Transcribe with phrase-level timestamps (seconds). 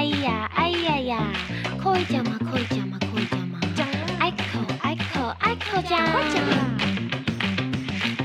[0.00, 1.18] 哎呀哎呀呀，
[1.78, 2.38] 可以讲吗？
[2.50, 2.98] 可以讲吗？
[3.12, 3.60] 可以讲吗？
[3.76, 5.98] 讲啊爱口爱口爱口讲。
[6.10, 6.56] 快讲啊！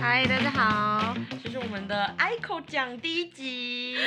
[0.01, 3.97] 嗨，大家好，这是我们的 ICO 奖第一集。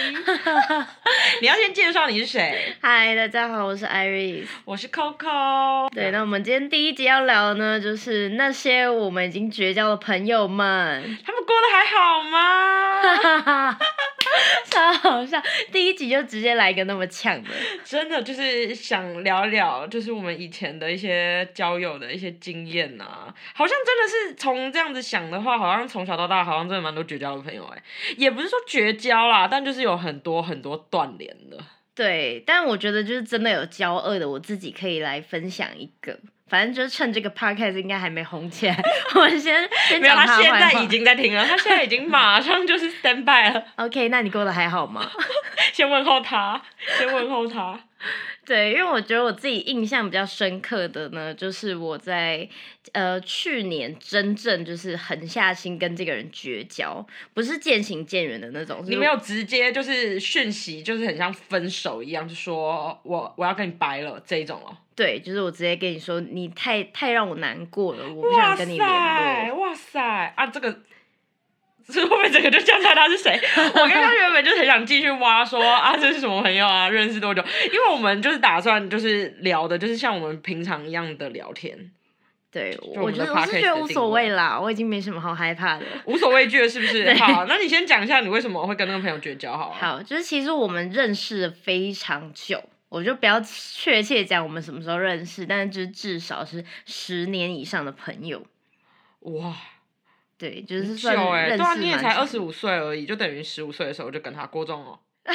[1.42, 2.74] 你要先介绍你是谁？
[2.80, 4.46] 嗨，大家好，我是 Iris。
[4.64, 5.90] 我是 Coco。
[5.90, 11.02] 对，那我们今天第一集要聊的呢，就是那些我们已经绝交的朋友们。
[11.22, 13.78] 他们过得还好吗？
[14.70, 15.42] 超好笑！
[15.72, 17.50] 第一集就直接来一个那么呛的。
[17.84, 27.82] 真的就是想聊聊，就是我们以前的一些交友的一些经验呐、好像真的是从这样子想的话，好像从小到大好像真的蛮多绝交的朋友哎、
[28.16, 31.58] 也不是说绝交啦，但就是有很多很多断联的。
[31.94, 36.18] 对，但我觉得就是真的有交恶的，我自己可以来分享一个。
[36.48, 38.76] 反正就是趁这个 podcast 应该还没红起来，
[39.14, 43.62] 我先 先没有，讲他的坏话现在已经在听了，他现在已经马上就是 stand by 了。
[43.76, 44.08] OK。
[44.08, 45.08] 那你过得还好吗？
[45.72, 46.60] 先问候他，
[46.98, 47.78] 先问候他。
[48.48, 52.48] 对，因为我觉得我自己印象比较深刻的呢，就是我在
[52.92, 58.82] 呃去年真正就是狠下心跟这个人绝交，不是渐行渐远的那种。
[58.86, 64.74] 你没有直接就是讯息，就是很像分手一样，就说我我要跟你掰了这一种哦。
[64.96, 69.60] 对，就是我直接跟你说，你太太让我难过了，我不想跟你联塞，络。
[69.60, 70.46] 哇塞啊！
[70.46, 70.80] 这个。
[71.88, 73.32] 这会不会整个就讲出来他是谁？
[73.56, 77.42] 我刚刚原本就很想继续挖说啊，这是什么朋友啊，认识多久？
[77.72, 81.90] 因为我们就是打算就是聊的，就是像我们平常一样的聊天，
[82.50, 85.84] 对，我觉得我是觉得无所谓啦，我已经没什么好害怕的。
[86.04, 87.12] 无所畏惧了，是不是？
[87.16, 89.74] 好，那你先讲一下你为什么会跟那个朋友绝交好了。
[89.74, 98.42] 好，就是其实我们认识了非常久，我就不要确切讲我们什么时候认识，但是就是至少是十年以上的朋友。
[99.20, 99.54] 哇，
[100.38, 104.98] 对，就是很算久哎、认识对啊，你也才二十五岁而已，就等于十五岁的时候就跟他过中哦。
[105.28, 105.34] 啊，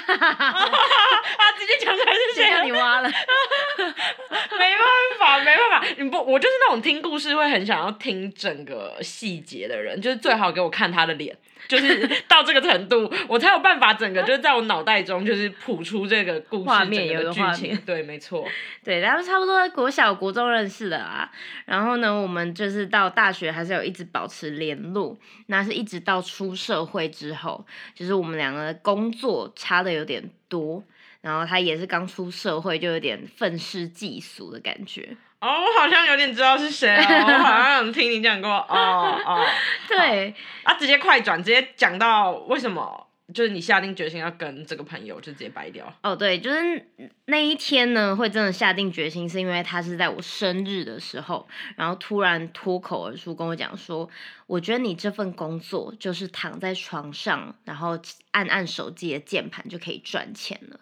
[1.58, 3.10] 直接讲出来是谁让你挖了？
[3.78, 4.80] 没办
[5.20, 11.38] 法，没办法，你不，我就是那种听故事会很想要听整个细节的人，就是最好给我看他的脸，
[11.68, 17.82] 就是 到这个程度，我才有办法整个就是在我脑袋中就是谱出这个故事画面整个剧情面。
[17.86, 18.48] 对，没错。
[18.84, 21.32] 对，然后差不多国小、国中认识的啊。
[21.66, 25.18] 然后呢，我们就是到大学还是有一直保持联络。
[25.48, 30.84] 那是一直到出社会之后，就是我们两个的工作差的有点多。
[31.22, 35.16] 然后他也是刚出社会，就有点愤世嫉俗的感觉。
[35.44, 38.50] 哦，我好像有点知道是谁哦， 我好像听你讲过。
[38.50, 39.46] 哦哦，
[39.90, 40.34] 对，
[40.64, 45.94] 啊，直接快转，直接讲到为什么，就是你下定决心要跟这个朋友就直接掰掉。
[46.02, 46.88] 哦，对，就是
[47.26, 51.46] 那一天呢，会真的下定决心，是因为他是在我生日的时候，
[51.76, 54.10] 然后突然脱口而出跟我讲说，
[54.48, 58.00] 我觉得你这份工作就是躺在床上，然后
[58.32, 60.80] 按按手机的键盘就可以赚钱了。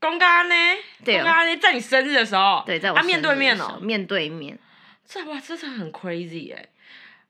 [0.00, 0.54] 公干呢？
[1.04, 1.56] 对哦公干呢？
[1.56, 4.58] 在你生日的时候，对，在我啊面对面哦，面对面。
[5.06, 6.66] 这哇，这真的很 crazy 哎！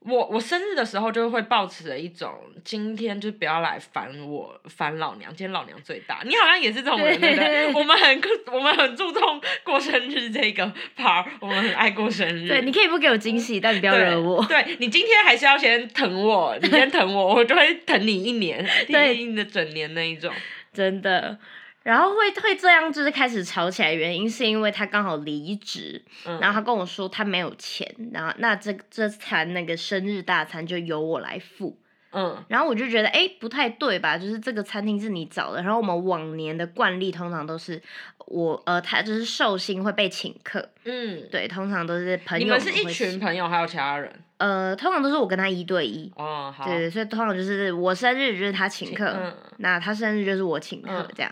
[0.01, 2.33] 我我生日的时候就会抱持着一种，
[2.65, 6.21] 今天就不要来烦我，烦老娘，今天老娘最大。
[6.25, 7.73] 你好像也是这种人，对不对？
[7.73, 8.21] 我们很
[8.53, 10.65] 我们很注重过生日这个
[10.97, 12.49] part，我们很爱过生日。
[12.49, 14.45] 对，你可以不给我惊喜，但你不要惹我。
[14.47, 20.33] 对你今天还是要先疼我， 你先疼我，我就会疼你一年，对你的整年那一种。
[20.73, 21.39] 真的。
[21.83, 31.79] 然后会会这样，就是开始吵起来，原因是因为他刚好离职，嗯，然后他跟我说他没有钱，然后那这这餐那个生日大餐就由我来付。
[32.11, 34.17] 嗯然后我就觉得，哎，不太对吧？
[34.17, 37.81] 就是这个餐厅是你找的，然后我们往年的惯例通常都是
[38.27, 51.31] 我呃，他就是寿星会被请客，嗯，对，通常都是朋友你们是一，群朋友，还有其他人呃，通常都是我跟他一对一，哦，好，对，所以通常就是我生日就是他请客，嗯那他生日就是我请客嗯这样。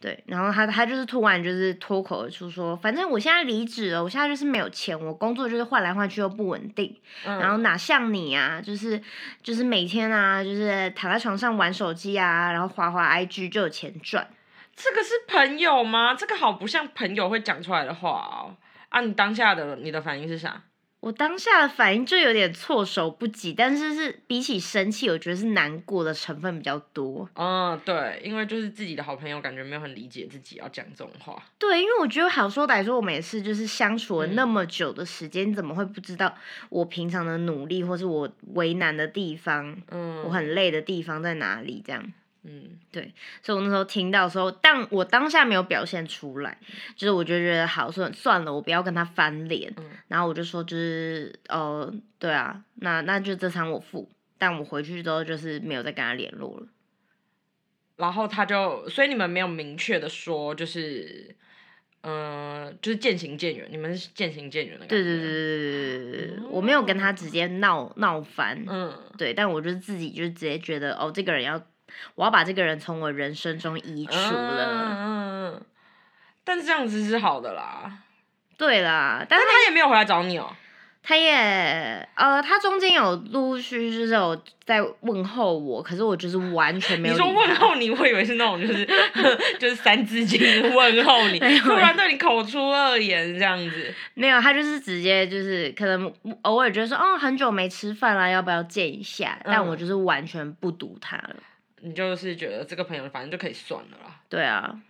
[0.00, 9.02] 对，然后他他就是突然就是脱口而出说，反正我现在离职了，我现在就是没有钱，我工作就是换来换去又不稳定，嗯然后哪像你啊，就是
[9.42, 14.28] 就是每天啊，就是躺在床上玩手机啊，然后滑滑 IG 就有钱赚。
[14.76, 16.14] 这个是朋友吗？
[16.14, 18.54] 这个好不像朋友会讲出来的话哦。
[18.90, 20.62] 啊，你当下的你的反应是啥？
[21.00, 27.28] 我当下的反应就有点措手不及，但是是比起生气，我觉得是难过的成分比较多。
[27.34, 31.40] 嗯，对，因为就是自己的好朋友，感觉没有很理解自己要讲这种话。
[31.56, 36.34] 对，因为我觉得好说歹说，我们也是就是相处了嗯那么久的时间，你怎么会不知道
[36.68, 41.80] 我平常的努力，或是我为难的地方，嗯，我很累的地方在哪里？
[41.86, 42.12] 这样。
[42.50, 43.12] 嗯，对，
[43.42, 46.56] 所以我那时候听到的时候，但我当下没有表现出来，
[46.96, 49.70] 就是我就觉得好，算算了，我不要跟他翻脸。
[49.76, 54.08] 嗯、然后我就说，就是呃，对啊，那那就这场我付，
[54.38, 56.66] 但我回去之后就是没有再跟他联络了。
[57.96, 61.36] 然后他就，所以你们没有明确的说，就是，
[62.00, 64.94] 呃，就是渐行渐远，你们是渐行渐远的感觉。
[64.94, 71.62] 对对对对对，我没有跟他直接闹闹翻，嗯，对，但我就自己就直接觉得，哦，这个人要。
[72.14, 74.64] 我要把这个人从我人生中移除了。
[74.64, 75.62] 嗯嗯嗯。
[76.44, 77.92] 但是这样子是好的啦，
[78.56, 80.50] 对啦，但但是他也没有回来找你哦、
[81.02, 88.86] 他也，呃，他中间有陆陆续续就是有在问候我，可是我就是完全没有你说问候你，我以为是那种就是
[89.60, 90.40] 就是三字经
[90.74, 93.94] 问候你，没有突然对你口出恶言这样子。
[94.14, 96.10] 没有，他就是直接就是可能
[96.42, 99.38] 偶尔觉得说，哦，很久没吃饭啦，要不要见一下？
[99.44, 101.36] 但我嗯就是完全不读他了。
[101.80, 104.20] 你就是觉得这个朋友反正就可以算了啦。
[104.28, 104.80] 对啊，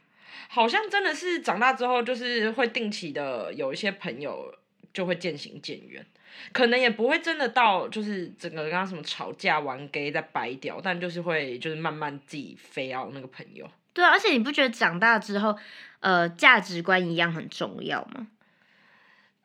[0.49, 4.55] 好像真的是长大之后，就是会定期的有一些朋友
[4.93, 6.05] 就会渐行渐远，
[6.52, 13.69] 可能也不会真的到就是整个跟他什么吵架玩 gay 再掰掉，但就是会就是慢慢自己飞 out 那个朋友。
[13.93, 15.56] 对啊，而且你不觉得长大之后，
[16.00, 18.29] 呃，价值观一样很重要吗？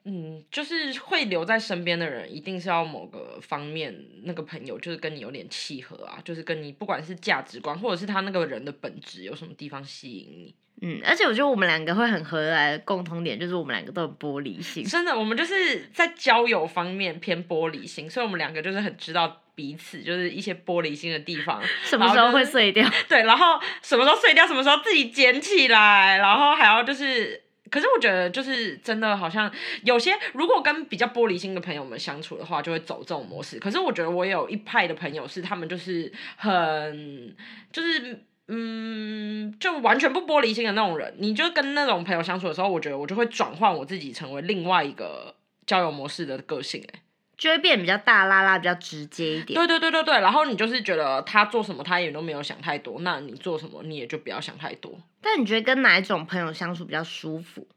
[0.05, 10.55] 嗯，就是会留在身边的人，一定是要某个方面那个朋友就是跟你有点契合啊，就是跟你不管是价值观或者是他那个人的本质有什么地方吸引你。
[10.81, 14.83] 嗯，而且我觉得我们两个会很合来的共同点就是我们两个都很玻璃心。
[14.83, 21.61] 真的，我们就是在交友方面偏玻璃心，所以我们两个就是很知道彼此就是一些玻璃心的地方。
[21.85, 22.85] 什么时候会碎掉？
[23.07, 27.42] 对，然后什么时候碎掉，什么时候自己捡起来，然后还要就是。
[27.73, 29.51] 可是我觉得，就是真的，好像
[29.83, 33.57] 有些如果跟比较玻璃心的朋友们相处的话，就会走这种模式。
[33.57, 37.35] 可是我觉得我有一派的朋友是，他们就是很，
[37.71, 41.15] 就是嗯，就完全不玻璃心的那种人。
[41.17, 45.33] 你就跟那种朋友相处的时候，我觉得我就会转换我自己，成为另外一个
[45.65, 46.99] 交友模式的个性、欸。
[47.37, 49.59] 就会变比较大拉拉，比较直接一点。
[49.59, 54.99] 对对对对对，然后你就是觉得他做什么，他也都没有想太多，那你做什么，你也就不要想太多。
[55.21, 57.67] 但你觉得跟哪一种朋友相处比较舒服？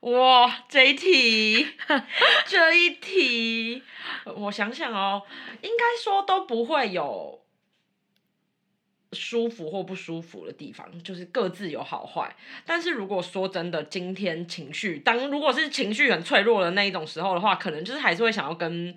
[0.00, 1.66] 哇，这一题，
[2.46, 3.82] 这一题，
[4.24, 5.22] 我想想哦，
[5.60, 7.40] 应该说都不会有
[9.12, 12.34] 舒服或不舒服的地方，就是各自有好坏。
[12.66, 18.94] 但是如果说真的，今天情绪当如果是情绪很脆弱的那一种时候的话，可能就是还是会想要跟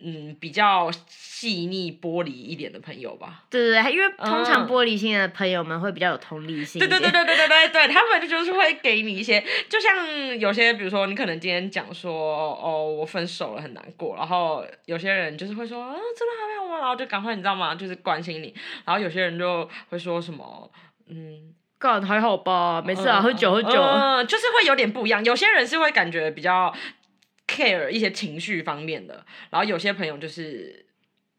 [0.00, 3.44] 嗯比较细腻玻璃一点的朋友吧。
[3.50, 6.78] 对对对，因为通常嗯玻璃心的朋友们会比较有同理心。
[6.78, 12.12] 对对对对对对对对，他们就是会给你一些，就像有些，比如说你可能今天讲说，
[12.62, 16.78] 哦，我分手了很难过，然后有些人就是会说，啊，真的好没有吗？
[16.78, 17.74] 然后就赶快你知道吗？
[17.74, 20.70] 就是关心你，然后有些人就就会说什么，
[21.06, 23.70] 嗯，干还好吧，没事啊，喝酒喝酒。
[24.26, 25.24] 就是会有点不一样。
[25.24, 26.74] 有些人是会感觉比较
[27.46, 30.86] care 一些情绪方面的，然后有些朋友就是，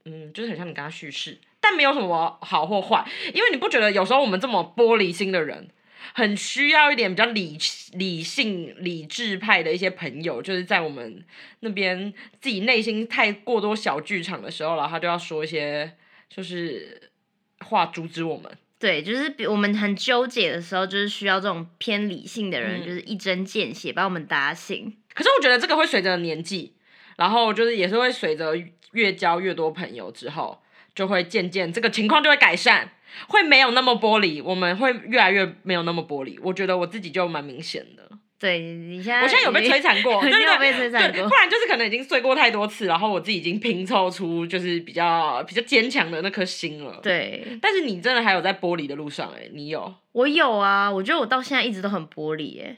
[0.06, 5.70] 嗯，就是很像你跟他叙事，但没有什么好或坏，因为你不觉得有时候我们这么玻璃心的人。
[6.14, 7.56] 很需要一点比较理
[7.94, 11.24] 理性、理智派的一些朋友，就是在我们
[11.60, 12.12] 那边
[12.42, 15.94] 自己内心太过多小剧场的时候，然后他就要说一些
[16.28, 17.09] 就是
[17.66, 18.52] 话阻止我们。
[18.78, 24.96] 对，就是比我们很纠结的时候，就是需要这种偏理性的人，嗯就是一针见血把我们打醒。
[25.14, 26.74] 可是我觉得这个会随着年纪，
[27.18, 28.54] 然后就是也是会随着
[28.94, 30.62] 越交越多朋友之后，
[30.96, 32.94] 就会渐渐这个情况就会改善，
[33.28, 36.40] 会没有那么玻璃，我们会越来越没有那么玻璃。
[36.42, 38.09] 我觉得我自己就蛮明显的，
[38.40, 41.36] 对你现在，我现在有被摧残过， 对对对被摧残，过不。
[41.36, 49.94] 然就是可能已经碎过太多次，然后我自己已经拼凑出就是比较比较坚强的那颗心了。，对，但是你真的还有在玻璃的路上、欸，哎，你有？
[50.14, 52.78] 我有啊，我觉得我到现在一直都很玻璃耶。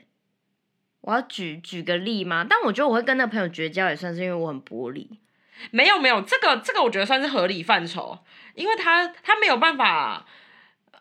[1.01, 2.45] 我要举举个例吗？
[2.49, 5.07] 但我觉得我会跟那个朋友绝交，也算是因为我很玻璃。
[5.69, 8.17] 没有没有，这个这个我觉得算是合理范畴，
[8.55, 10.25] 因为他他没有办法，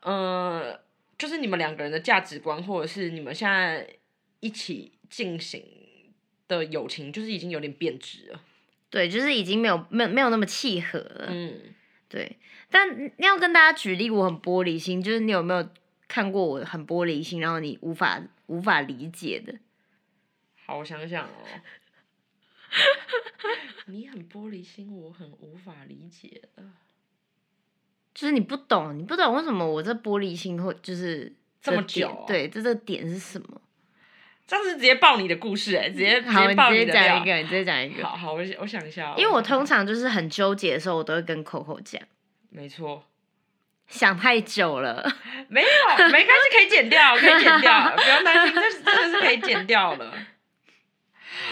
[0.03, 0.79] 呃，
[1.19, 3.87] 就是你们两个人的价值观，或者是你们现在
[4.41, 5.63] 一起进行
[6.49, 8.41] 的友情，就是已经有点变质了。
[8.91, 11.27] 对，就是已经没有没有没有那么契合了。
[11.29, 11.61] 嗯，
[12.09, 12.37] 对，
[12.71, 15.69] 但要跟大家举例，我很玻璃心，就是你有没有
[16.09, 19.59] 看过我很玻璃心，然后你无法无法理解的？
[20.67, 21.31] 好，我想想哦。
[23.87, 26.65] 你很玻璃心，我很无法理解的。
[28.13, 31.33] 就是你不懂，你不懂为什么我这玻璃心会就是
[31.63, 33.63] 这么久哦对，这这个点是什么？
[34.51, 38.05] 这样是直接爆你的故事哎、直接直好，接你直接爆的料讲一个，你直接讲一个。
[38.05, 42.03] 好好，我想我想一下哦，因为我通常就是很纠结的时候，我都会跟 Coco 讲，
[42.49, 43.05] 没错，
[43.87, 45.09] 想太久了。
[45.47, 50.13] 没有，没关系，可以剪掉， 可以剪掉，不用担心，这是真的是可以剪掉了。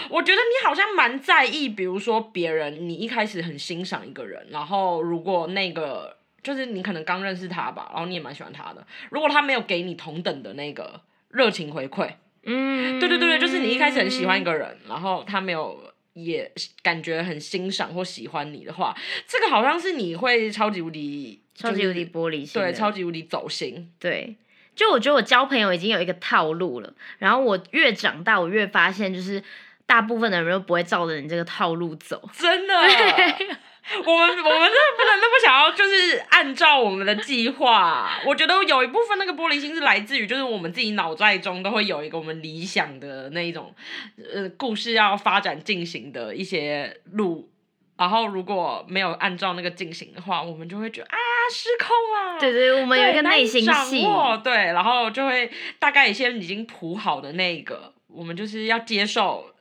[0.09, 8.85] 我觉得你好像蛮在意，比如说别人，你一开始很欣赏一个人，然后如果那个就是你可能刚认识他吧，然后你也蛮喜欢他的。
[9.09, 12.09] 如果他没有给你同等的那个热情回馈，
[12.43, 15.81] 嗯，对对对对，就是你一开始很喜欢一个人，然后他没有
[16.13, 18.95] 也感觉很欣赏或喜欢你的话，
[19.27, 23.91] 这个好像是你会超级无敌，超级无敌玻璃心的，对，超级无敌走心。
[23.99, 24.35] 对。
[24.75, 29.43] 就我觉得我交朋友已经有一个套路了，然后我越长大，我越发现就是
[29.85, 32.29] 大部分的人都不会照着你这个套路走。
[32.31, 32.73] 真的，
[34.05, 38.19] 我们我们真的不能那么想要，就是按照我们的计划。
[38.25, 43.73] 我觉得有一部分那个玻璃心是来自于，就是我们自己脑袋中都会有一个我们理想的那一种，
[44.33, 47.49] 呃，故事要发展进行的一些路。
[47.97, 51.17] 然后如果没有按照那个进行的话，我们就会觉得啊
[51.51, 52.39] 失控啊。
[52.39, 54.05] 对对，我们有一个内心戏。
[54.41, 59.53] 对，然后就会大概一些已经谱好的那个，我们就是要接受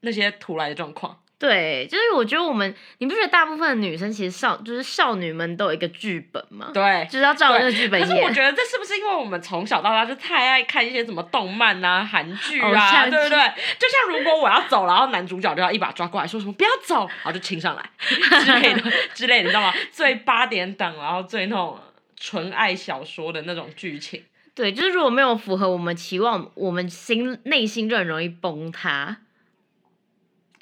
[0.00, 1.21] 那些突来的状况。
[1.42, 6.70] 对，就是我觉得我们，你不觉得大部分的女生其实少，就是少女们都有一个剧本吗？
[6.72, 8.08] 对，就是要照那个剧本演。
[8.08, 13.38] 可是我觉得这是不是因为我们从小到大就太爱看一些什么动漫啊、韩剧啊，对不对？
[13.76, 19.74] 就像如果我要走，然后男主角就要一把抓过来说什么不要走，然后就亲上来 之类的之类的，你知道吗？
[19.90, 21.76] 最八点档，然后最那种
[22.16, 24.22] 纯爱小说的那种剧情。
[24.54, 29.16] 对，就是如果没有符合我们期望，我们心内心就很容易崩塌。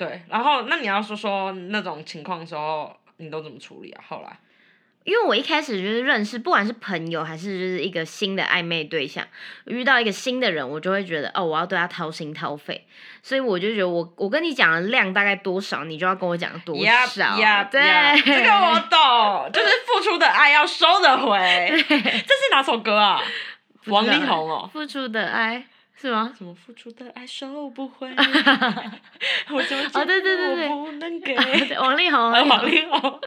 [0.00, 4.02] 对，然后那你要说说那种情况的时候，你都怎么处理啊？
[4.08, 4.34] 后来，
[5.04, 9.22] 因为我一开始就是认识，不管是朋友还是就是一个新的暧昧对象，
[9.66, 12.86] 遇到一个新的人，我就会觉得哦，我要对他掏心掏肺，
[13.22, 16.74] 所以我就觉得我我跟你讲的量大概多少，你就要跟我讲多
[17.06, 17.36] 少。
[17.64, 17.82] 对，
[18.24, 21.68] 这个我懂， 就是付出的爱要收得回。
[21.86, 23.20] 这是哪首歌啊？
[23.88, 25.66] 王力宏哦，付出的爱。
[25.96, 26.32] 是吗？
[26.36, 28.08] 怎么付出的爱收不回？
[29.52, 31.34] 我怎么哦对对对对，不能给
[31.78, 33.20] 王力宏，王力宏，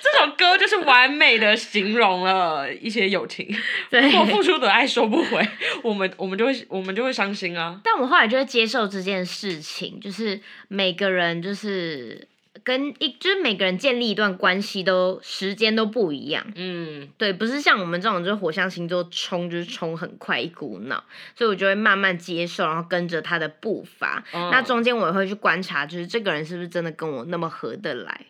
[0.00, 3.48] 这首歌就是完美的形容了一些友情。
[3.90, 5.44] 如果付出的爱收不回，
[5.82, 7.80] 我们我们就会我们就会伤心啊。
[7.82, 12.29] 但我后来就会接受这件事情，就是每个人就是。
[12.64, 24.22] 跟一就是每个人建立一段关系都时间都不一样，嗯，对，不是像我们这种就是火象星座冲就是冲很快一股脑，所以我就会慢慢接受，然后跟着他的步伐。
[24.32, 28.26] 那中间我也会去观察，就是这个人是不是真的跟我那么合得来，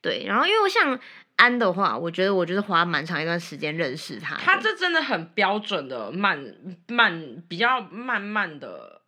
[0.00, 0.24] 对。
[0.26, 0.98] 然后因为我像
[1.36, 6.54] 安的话，我觉得我就是花蛮长一段时间认识他，他这真的很标准的慢
[6.88, 9.02] 慢比较慢慢的。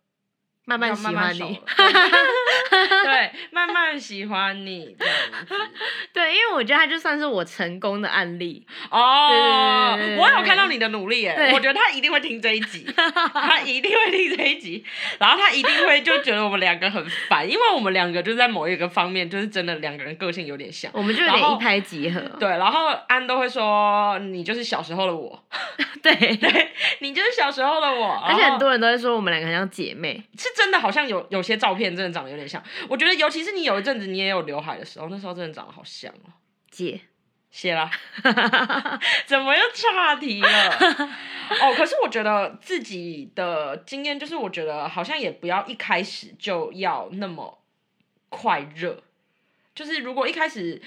[0.65, 1.39] 慢慢喜欢你，
[3.05, 5.15] 对，慢慢喜欢你这样
[5.47, 5.55] 子。
[6.13, 9.97] 对，因为我觉得他就算是我成功的案例哦。
[10.17, 12.85] 我有看到你的努力耶，我觉得他一定会听这一集，
[13.33, 14.83] 他一定会听这一集，
[15.17, 22.19] 然后他一定会就觉得我们两个很烦，因为我们两个就在某一个方面就是真的两个人个性有点像，我们就有点一拍即合。
[22.39, 25.43] 对，然后安都会说你就是小时候的我，
[26.03, 30.49] 对对，你就是小时候的我，而且很多人都会说我们两个很像姐妹，是。
[30.59, 36.33] 真的好像有有些照片真的长得有点像，我觉得尤其是你有一阵子你也有刘海的时候，那时候真的长得好像哦。
[36.71, 37.01] 姐，
[37.51, 37.89] 谢啦，
[39.25, 40.47] 怎么又岔题了？
[41.61, 47.59] 哦，可是我觉得自己的经验就是，我觉得好像也不要一开始就要那么
[48.29, 49.03] 快热，
[49.75, 50.81] 就是如果一开始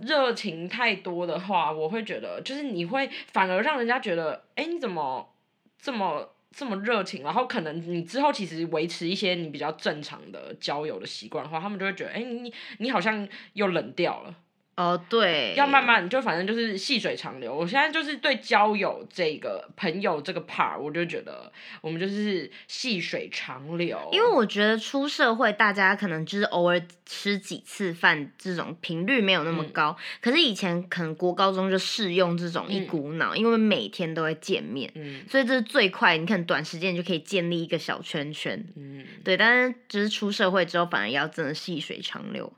[0.00, 5.32] 热情太多的话，我会觉得就是你会反而让人家觉得，哎，你怎么
[5.80, 6.34] 这么。
[6.50, 14.34] 这么热情，然后可能你之后其实维持一些你比较正常的交友的习惯的话，他们就会觉得，哎，你你好像又冷掉了。
[14.78, 17.52] 哦，对，要慢慢，就反正就是细水长流。
[17.52, 23.98] 我现在就是对交友这个朋友这个 part，我就觉得我们就是细水长流。
[24.12, 29.96] 因为我觉得出社会，大家可能就是偶尔吃几次饭，这种频率没有那么高。
[30.20, 34.88] 可是以前可能国高中就适用这种一股脑，因为每天都会见面，
[35.28, 38.64] 所以这是最快，你看短时间就可以建立一个小圈圈。
[38.76, 42.52] 嗯，对，但是就是出社会之后，反而要真的细水长流。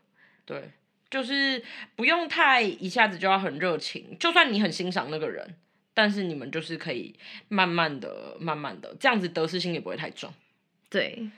[0.45, 0.71] 对。
[1.11, 1.63] 就是
[1.97, 5.57] 不用太一下子就要很热情，就算你很欣赏那个人，
[5.93, 7.15] 但是你们就是可以
[7.49, 10.33] 慢慢的、慢慢的，这样子得失心也不会太重。
[10.89, 11.29] 对，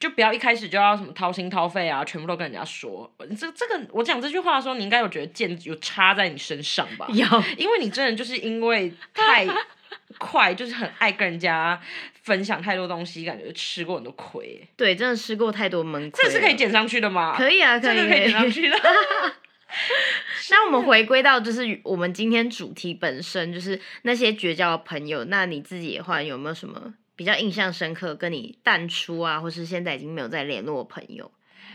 [0.00, 3.14] 就不要一开始就要什么掏心掏肺啊，全部都跟人家说。
[3.38, 7.06] 这这个我讲这句话的时候，你应该有觉得剑有插在你身上吧？
[7.12, 9.46] 有，因为你真的就是因为太
[10.18, 11.80] 快，就是很爱跟人家。
[12.22, 14.66] 分享太多东西，感觉吃过很多亏。
[14.78, 16.24] 对，真的吃过太多闷亏。
[16.24, 17.36] 这是可以减上去的吗？
[17.36, 18.78] 可以啊，可以，可以减上去的。
[20.50, 25.22] 那我们回归到就是我们今天主题本身，就是那些绝交的朋友。
[25.24, 31.30] 那你自己的话，有没有什么比较印象深刻，跟你淡出啊，或是现在已经没有再联络的朋友？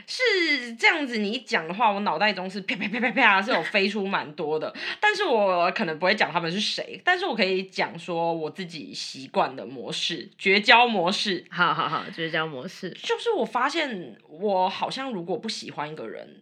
[0.10, 12.90] 是这样子，你一讲的话，我脑袋中是啪啪啪啪啪是有飞出蛮多的， 但是我可能不会讲他们是谁，但是我可以讲说我自己习惯的模式，绝交模式，好好好，绝交模式。
[12.90, 16.42] 就是我发现我好像如果不喜欢一个人。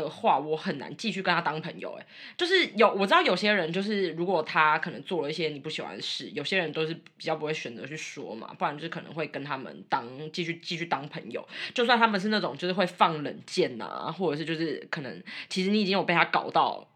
[0.00, 1.96] 的话，我很难继续跟他当朋友。
[2.00, 11.46] 哎，就是有我知道有些人，就是如果他可能做了一些你不喜欢的事，有些人都是比较不会选择去说嘛，不然就是可能会跟他们当继续继续当朋友。
[11.74, 16.86] 就算他们是那种就是会放冷箭呐，或者是就是可能其实你已经有被他搞到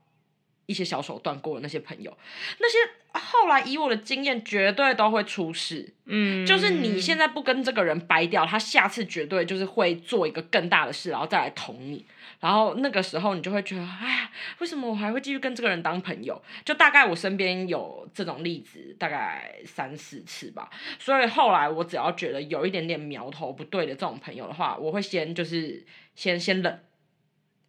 [0.66, 2.16] 一些小手段过的那些朋友，
[2.59, 2.78] 那些
[3.12, 5.94] 后来以我的经验，绝对都会出事。
[6.06, 12.04] 嗯，就是你现在不跟这个人掰掉，他下次绝对就是会做一个更大的事，然后再来捅你。
[12.40, 16.42] 然后那个时候你就会觉得，哎呀，为什么我还会继续跟这个人当朋友？
[16.62, 20.68] 就大概我身边有这种例子，大概三四次吧。
[20.99, 25.83] 所以后来我只要觉得有一点点苗头不对的这种朋友的话，我会先就是
[26.14, 26.78] 先先冷，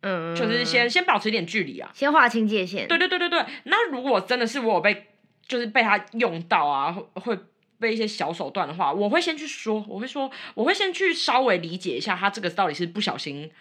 [0.05, 2.87] 嗯，就是先先保持一点距离啊，先划清界限。
[2.87, 3.45] 对对对对对。
[3.63, 5.07] 那如果真的是我有被
[5.47, 7.37] 就是被他用到啊，会
[7.79, 13.51] 被一些小手段的话，我会先去说，我会说，我会先去稍微理解一下他这个到底是不小心。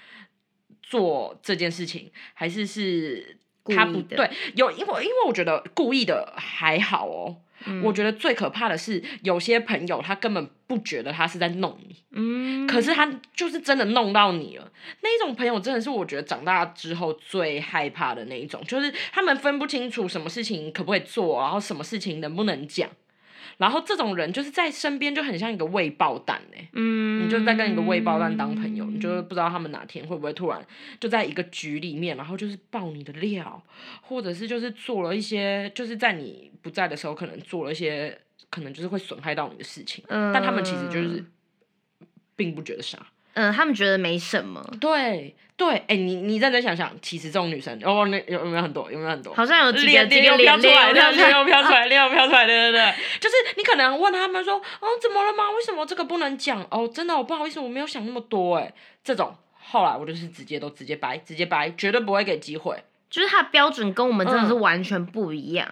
[0.87, 4.31] 做这件事情，还是是他不对？
[4.55, 7.39] 有因为因为我觉得故意的还好哦。
[7.83, 14.71] 我觉得最可怕的是有些朋友他根本不觉得他是在弄你，嗯，可是他就是真的弄到你了。
[15.03, 22.91] 那一种朋友真的是我觉得长大之后最害怕的那一种，就是他们分不清楚什么事情可不可以做，然后什么事情能不能讲。
[23.57, 30.65] 然后这种人就是在身边就很像一个未爆弹哎，嗯，你就在跟一个未爆弹当朋友，你就不知道他们哪天会不会突然
[30.99, 33.63] 就在一个局里面，然后就是爆你的料，
[34.03, 38.19] 或者是就是做了一些就是在你不在的时候可能做了一些
[38.51, 41.25] 可能就是会损害到你的事情，但他们其实就是
[42.37, 42.99] 并不觉得啥。
[43.35, 44.65] 嗯，他们觉得没什么。
[44.81, 48.91] 对对，哎，你你认真想想，其实这种女生，哦，那有有没有很多？
[48.91, 49.33] 有没有很多？
[49.35, 55.51] 好像有几个几个飘出来，脸又飘出来，脸又飘出来，对对对，就是你可能问他们说，哦，怎么了吗？
[55.51, 56.65] 为什么这个不能讲？
[56.71, 58.73] 哦，真的，我不好意思，我没有想那么多，哎，
[59.05, 62.77] 这种后来我就是直接都直接掰，直接掰，绝对不会给机会。
[63.09, 65.69] 就是他标准跟我们真的是完全不一样。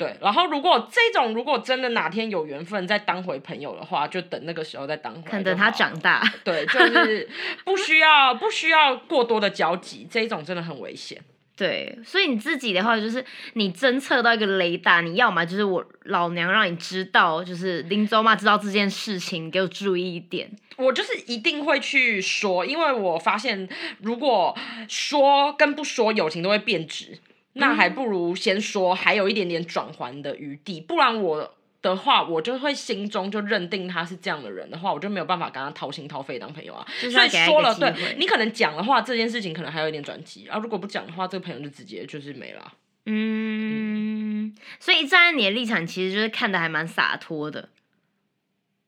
[0.00, 5.20] 对，然后如果这种如果真的哪天有缘分再当回朋友的话，就等那个时候再当回。
[5.30, 6.22] 看等他长大。
[6.42, 7.28] 对，就是
[7.66, 11.20] 不需要不需要过多的交集，这一种真的很危险。
[11.54, 20.50] 对，所以你自己的话就是你侦测到一个雷达，你要么就是我老娘让你知道，就是林州嘛知道这件事情，给我注意一点。
[20.78, 23.68] 我就是一定会去说，因为我发现
[24.00, 24.56] 如果
[24.88, 27.18] 说跟不说，友情都会变质。
[27.54, 36.86] 那还不如先说，还有一点点转还的余地，不然我的话，我就会心中就认定他是这样的人的话，我就没有办法跟他掏心掏肺当朋友啊。
[37.00, 40.58] 所以说了，对你可能讲的话，这件事情可能还有一点转机啊。
[40.58, 42.74] 如果不讲的话，这个朋友就直接就是没了。
[43.06, 47.70] 嗯，所以站在你的立场，其实就是看的还蛮洒脱的。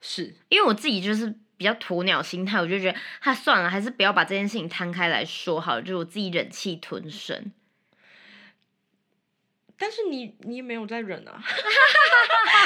[0.01, 7.53] 是因为我自己就是比较鸵鸟心态，我就觉得他算了，还是不要把这件事情摊开来说好了，就是我自己忍气吞声。
[9.79, 11.35] 但是你你也没有在忍啊，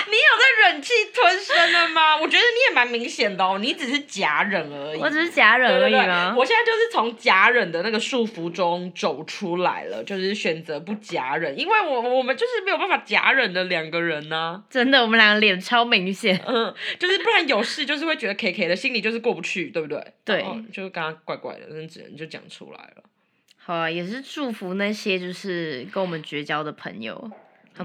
[0.06, 2.16] 你有在忍气吞声了吗？
[2.16, 4.98] 我觉得你也蛮明显的哦，你只是假忍而已。
[5.00, 6.34] 我只是假忍而已吗？
[6.36, 14.62] 我现在就是从假忍的那个束缚中走出来了，就是选择不假忍，因为我我们就是没有办法假忍的两个人呢。
[14.68, 20.12] 真的，我们两个脸超明显，嗯，就是不然有事就是会觉得 K K 的心里就是过不去，对不对？
[20.24, 23.02] 对，就是刚刚怪怪的，那只能就讲出来了。
[23.66, 27.28] 好啊，也是祝福那些就是跟我们绝交的朋友。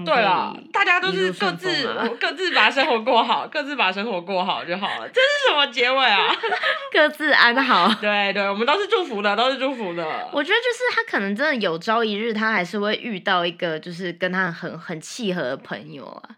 [0.06, 1.84] 对了，大家都是各自
[2.18, 5.08] 各自把生活过好，各自把生活过好就好了。
[5.08, 6.34] 这是什么结尾啊？
[6.92, 7.92] 各自安好。
[8.00, 10.02] 对对，我们都是祝福的，都是祝福的。
[10.32, 16.36] 我觉得就是他可能真的有朝一日，他还是会遇到一个就是跟他很很契合的朋友啊。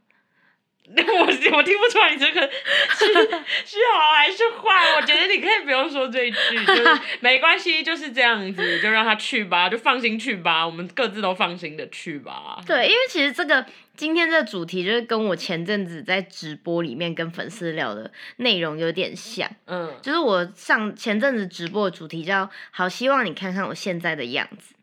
[0.86, 3.06] 我 我听不出来你这个是
[3.64, 12.60] 是好还是坏，我觉得你可以不用说这一句，就是 没关系，就是这样子，就让他去吧，就放心去吧，我们各自都放心的去吧。
[12.66, 13.64] 对，因为其实这个
[13.96, 24.73] 今天这个主题就是跟我前阵子在直播里面跟粉丝聊的内容有点像，嗯，就是我上前阵子直播的主题叫“好希望你看看我现在的样子”。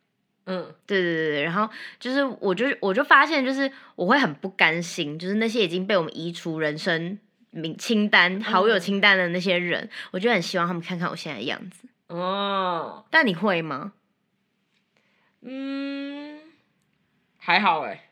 [0.52, 7.18] 嗯，对对对对，然后就是，我就我就发现，就是我会很不甘心，就是那些已经被我们移除人生
[7.52, 11.88] 名清单、好友清单的那些人，我就很希望他们看看我现在的样子。
[12.08, 13.94] 哦，但你会吗？
[15.42, 16.40] 嗯，
[17.38, 18.10] 还好哎，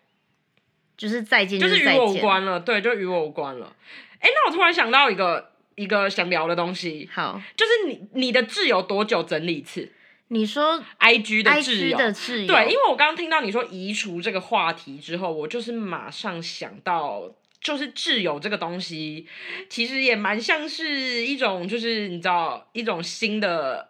[0.96, 3.76] 就是再见，就是与我无关了，对，就与我无关了。
[4.20, 5.50] 哎，那我突然想到一个。
[5.76, 9.90] 一个想聊的东西，好，就是你你的挚友多久整理一次
[10.30, 11.98] 你说？IG 的挚友。
[11.98, 17.24] 的挚友，对，因为我刚刚听到你说移除这个话题之后，我就是马上想到，
[17.60, 19.28] 就是挚友这个东西，
[19.70, 23.90] 其实也蛮像是一种，就是你知道一种新的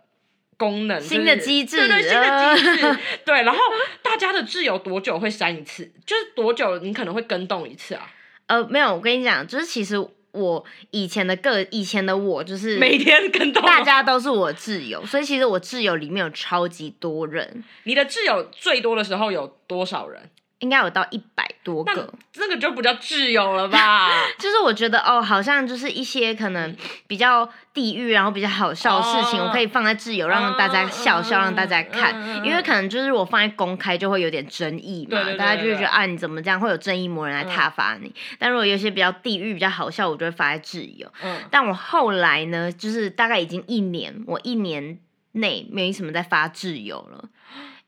[0.58, 3.44] 功能，新的就是机制对对，新的机制呃，对。
[3.44, 3.60] 然后
[4.02, 5.92] 大家的挚友多久会删一次？
[6.06, 8.10] 就是多久你可能会跟动一次啊？
[8.48, 9.96] 呃，没有，我跟你讲，就是其实
[10.32, 20.30] 我以前的个以前的我就是每天跟，大家都是我挚友，所以其实我挚友里面有超级多人，你的挚友最多的时候有多少人？
[20.60, 22.14] 应该有到一百多那个。
[22.32, 24.10] 这个就不叫挚友了吧？
[24.40, 26.76] 就是我觉得哦，好像就是一些可能
[27.08, 32.44] 比较地域，然后比较好笑的事情，哦我可以放在挚友，让大家笑笑，让大家看。
[32.46, 38.14] 因为可能就是我放在公开就会有点争议嘛，大家就会觉得啊，你怎么这样，会有正义魔人来挞伐你。
[38.38, 41.12] 但如果有些比较地域比较好笑，我就会发在挚友。
[41.22, 44.98] 嗯，但我后来呢，就是大概已经一年，我一年
[45.34, 47.26] 内没什么在发挚友了，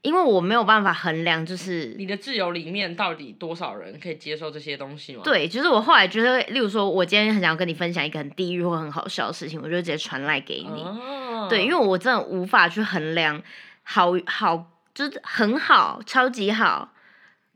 [0.02, 10.82] 因为我没有办法衡量，就是你的自由里面到底多少人可以接受这些东西吗？，对，就是我后来觉得，例如说，我今天很想要跟你分享一个很地狱或很好笑的事情，我就直接传赖给你。
[10.82, 13.42] 哦、对，因为我真的无法去衡量
[13.84, 16.94] 好好，就是很好、超级好，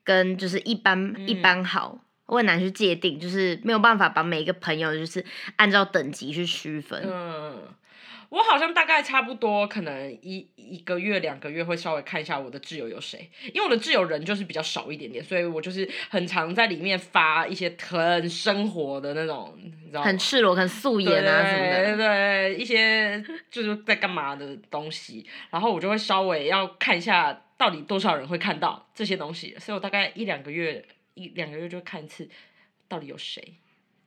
[0.03, 7.01] 跟就是一般、一嗯般好，我很难去界定，就是没有办法把每一个朋友就是按照等级去区分。
[7.05, 7.53] 嗯，
[8.35, 20.05] 我好像大概差不多，可能一一个月、两个月会稍微看一下我的挚友有谁，因为我的挚友人就是比较少一点点，所以我就是很常在里面发一些很生活的那种，你知道吗？
[20.05, 32.29] 很赤裸、很素颜啊什么对的，对，一些就是在干嘛的东西，然后我就会稍微要看一下到底多少人会看到这些东西，所以我大概一两个月一两个月就看一次，
[32.89, 33.41] 到底有谁。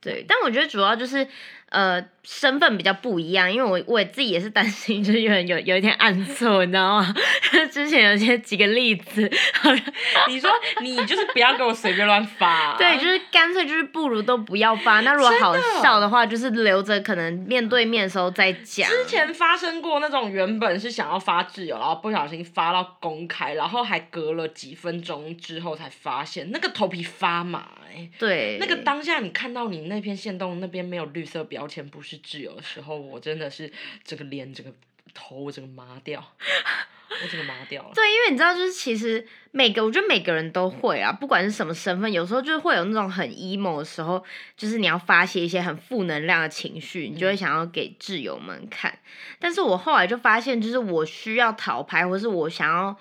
[0.01, 0.25] 对。
[0.29, 1.27] 但我觉得主要就是
[1.71, 7.15] 呃身份比较不一样，因为我我自己也是担心，就是有人有有一天按错，你知道吗？
[7.73, 9.31] 之前有些几个例子，
[10.29, 10.51] 你说
[10.83, 15.01] 你就是不要给我随便乱发，对，就是干脆就是不如都不要发。
[15.01, 18.89] 那如果好笑的话，就是留着可能面对面的时候再讲。
[18.89, 33.73] 之前发生过那种原本是想要发挚友，然后不小心发到公开，然后还隔了几分钟之后才发现，那个头皮发麻哎、对，那个当下你看到你那篇线动那边没有绿色标签，不是挚友的时候，我真的是
[34.05, 34.73] 这个脸、这个
[35.15, 36.21] 头，我整个麻掉，
[37.23, 37.91] 我整个麻掉了。
[37.95, 44.23] 对，因为你知道，就是其实每个，我觉得每个人都会啊，不管是什么身份，有时候就是会有那种很 emo 的时候，
[44.57, 48.99] 就是你要发泄一些很负能量的情绪，你就会想要给挚友们看。
[49.39, 52.97] 但是我后来就发现，就是我需要讨牌，或是我想要，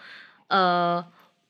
[0.47, 1.05] 呃，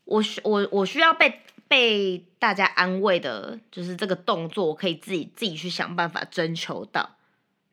[0.05, 7.15] 我需我我需要被被大家安慰的，就是这个动作，我可以自己自己去想办法征求到。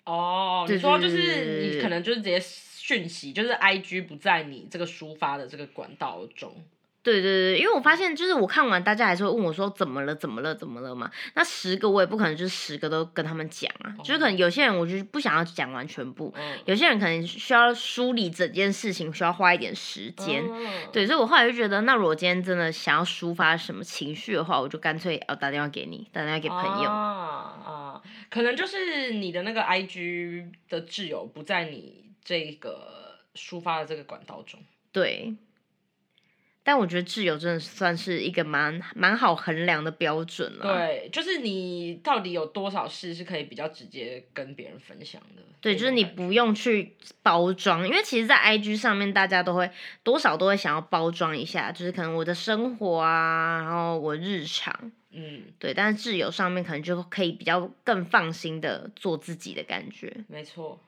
[0.05, 6.55] 哦，对你说就是你可能就是直接讯息，就是 I G 不在你这个抒发的这个管道中。
[7.05, 11.09] 对对对，因为我发现，就是我看完，大家还是会问我说怎么了，怎么了，怎么了嘛？
[11.35, 20.43] 那十个我也不可能就是十个都跟他们讲啊，就是可能有些人我就是不想要讲完全部，嗯，有些人可能需要梳理整件事情，需要花一点时间。
[20.51, 26.91] 嗯，对，所以我后来就觉得，那如果今天真的想要抒发什么情绪的话，我就干脆要打电话给你，打电话给朋友。
[26.91, 34.59] 啊啊，可能就是你的那个 I G 的挚友不在你这个抒发的这个管道中。
[34.91, 35.35] 对，
[36.67, 40.75] 但我觉得挚友真的算是一个蛮蛮好衡量的标准了。
[40.75, 45.43] 对，就是你到底有多少事是可以比较直接跟别人分享的。
[45.61, 49.71] 对，就是你不用去包装，因为其实，在 IG 上面，大家都会
[50.03, 60.25] 多少都会想要包装一下，就是可能我的生活啊，然后我日常，嗯，对，但是挚友上面可能就可以比较更放心的做自己的感觉。
[60.29, 60.81] 没错，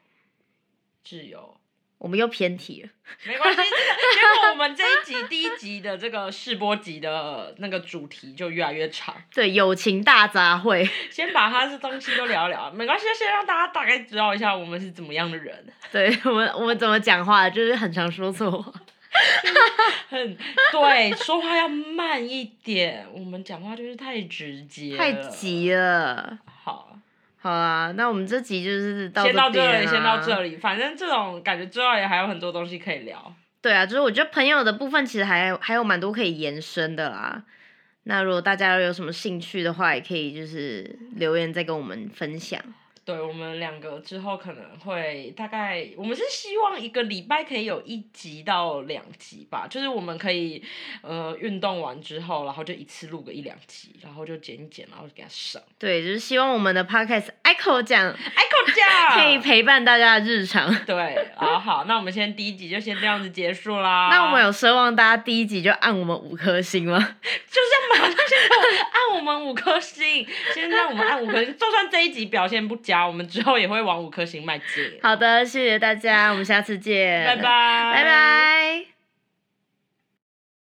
[1.05, 1.59] 挚友。
[1.99, 2.89] 我们又偏题了，
[3.25, 18.73] 没关系，这个结果我们这一集第一集的这个试播集的那个主题就越来越长，对，友情大杂烩， 先把它的东西都聊一聊，没关系，先让大家大概知道一下我们是怎么样的人， 对我们我们怎么讲话，就是很常说错话。
[20.11, 20.37] 很
[20.71, 26.39] 对，说话要慢一点，我们讲话就是太直接，太，急了。
[26.63, 26.96] 好。
[27.47, 30.57] 好啊，那我们这集就是到先到这边里，先到这里。
[30.57, 33.33] 反正这种感觉之外也还有很多东西可以聊。
[33.63, 37.45] 对啊，就是我觉得朋友的部分其实还还有蛮多可以延伸的啦。
[38.03, 42.61] 那如果大家有什么兴趣的话，也可以就是留言再跟我们分享。
[43.07, 50.61] 对我们两个之后可能会大概，我们是希望一个礼拜可以有一集到两集吧，就是我们可以
[51.03, 55.63] 呃运动完之后，然后就一次录个一两集，然后就剪一剪，然后给它上。
[55.79, 60.73] 对，就是希望我们的 podcast 哎口奖，爱口奖可以陪伴大家的日常。
[60.85, 64.09] 对，好好，那我们先第一集就先这样子结束啦。
[64.11, 66.99] 那我们有奢望大家第一集就按我们五颗星吗？
[66.99, 74.67] 就是马上先给我按我们五颗星，先让我们按五颗星，就算这一集表现不佳，我们之后也会往五颗星迈进。
[75.03, 77.43] 好的，谢谢大家，我们下次见，拜拜，
[77.95, 78.96] 拜拜。